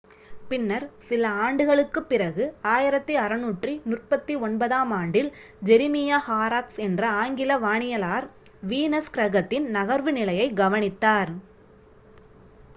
[0.49, 5.35] பின்னர் சில ஆண்டுகளுக்குப் பிறகு 1639-ஆம் ஆண்டில்
[5.65, 8.29] ஜெரீமியா ஹாராக்ஸ் என்ற ஆங்கில வானியலாளர்
[8.67, 11.29] வீனஸ் கிரகத்தின் நகர்வு நிலையைக் கவனித்தார்